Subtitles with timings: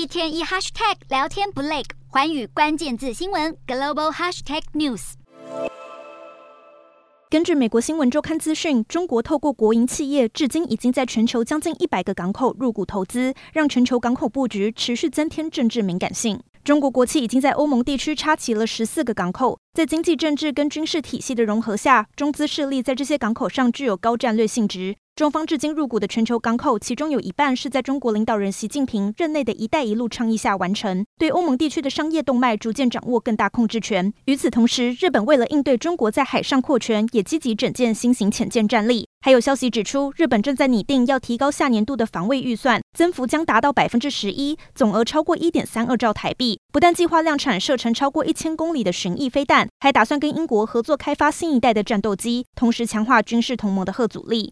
[0.00, 5.12] 一天一 hashtag 聊天不累，环宇关键字新闻 global hashtag news。
[7.28, 16.40] 根据美国新闻周刊资讯，中国透过国营企业，至今已经在全球将近一百个港口入股投资，让全球港口布局持续增添政治敏感性。
[16.62, 24.96] 中国国企已经在欧盟地区插旗了十四个港口，在经济、政治跟军事体系的融合下，中资势力在这些港口上具有高战略性质。
[25.16, 34.12] 中方至今入股的全球港口，其中有一半是在中国领导人习近平任内的一带一路倡议下完成，对欧盟地区的商业动脉逐渐掌握更大控制权。
[34.26, 39.09] 与此同时，日本为了应对中国在海上扩权，也积极整建新型潜舰战力。
[39.22, 46.58] 还有消息指出，日本正在拟定要提高下年度的防卫预算，增幅将达到百分之十一，总额超过一点三二兆台币。
[46.72, 54.48] 不但计划量产射程超过一千公里的巡弋飞弹，还打算跟英国合作开发新一代的战斗机，同时强化军事同盟的核阻力。